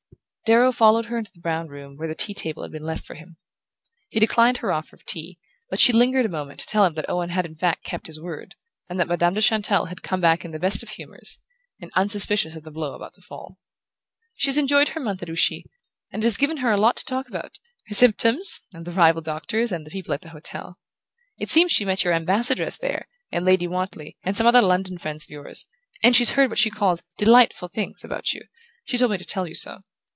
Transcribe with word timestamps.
Darrow 0.51 0.73
followed 0.73 1.05
her 1.05 1.17
into 1.17 1.31
the 1.31 1.39
brown 1.39 1.69
room, 1.69 1.95
where 1.95 2.09
the 2.09 2.13
tea 2.15 2.33
table 2.33 2.61
had 2.63 2.73
been 2.73 2.83
left 2.83 3.05
for 3.05 3.13
him. 3.13 3.37
He 4.09 4.19
declined 4.19 4.57
her 4.57 4.69
offer 4.69 4.97
of 4.97 5.05
tea, 5.05 5.39
but 5.69 5.79
she 5.79 5.93
lingered 5.93 6.25
a 6.25 6.29
moment 6.29 6.59
to 6.59 6.65
tell 6.65 6.83
him 6.83 6.93
that 6.95 7.07
Owen 7.09 7.29
had 7.29 7.45
in 7.45 7.55
fact 7.55 7.85
kept 7.85 8.07
his 8.07 8.19
word, 8.19 8.55
and 8.89 8.99
that 8.99 9.07
Madame 9.07 9.33
de 9.33 9.39
Chantelle 9.39 9.85
had 9.85 10.03
come 10.03 10.19
back 10.19 10.43
in 10.43 10.51
the 10.51 10.59
best 10.59 10.83
of 10.83 10.89
humours, 10.89 11.37
and 11.79 11.89
unsuspicious 11.95 12.55
of 12.57 12.63
the 12.63 12.71
blow 12.71 12.95
about 12.95 13.13
to 13.13 13.21
fall. 13.21 13.59
"She 14.35 14.49
has 14.49 14.57
enjoyed 14.57 14.89
her 14.89 14.99
month 14.99 15.23
at 15.23 15.29
Ouchy, 15.29 15.67
and 16.11 16.21
it 16.21 16.25
has 16.25 16.35
given 16.35 16.57
her 16.57 16.69
a 16.71 16.75
lot 16.75 16.97
to 16.97 17.05
talk 17.05 17.29
about 17.29 17.57
her 17.87 17.95
symptoms, 17.95 18.59
and 18.73 18.83
the 18.83 18.91
rival 18.91 19.21
doctors, 19.21 19.71
and 19.71 19.85
the 19.87 19.91
people 19.91 20.13
at 20.13 20.19
the 20.19 20.29
hotel. 20.31 20.77
It 21.37 21.49
seems 21.49 21.71
she 21.71 21.85
met 21.85 22.03
your 22.03 22.13
Ambassadress 22.13 22.77
there, 22.77 23.07
and 23.31 23.45
Lady 23.45 23.67
Wantley, 23.67 24.17
and 24.21 24.35
some 24.35 24.47
other 24.47 24.61
London 24.61 24.97
friends 24.97 25.23
of 25.23 25.29
yours, 25.29 25.65
and 26.03 26.13
she's 26.13 26.31
heard 26.31 26.49
what 26.49 26.59
she 26.59 26.69
calls 26.69 27.03
'delightful 27.17 27.69
things' 27.69 28.03
about 28.03 28.33
you: 28.33 28.41
she 28.83 28.97
told 28.97 29.11
me 29.11 29.17
to 29.17 29.23
tell 29.25 29.47
you 29.47 29.55
so. 29.55 29.77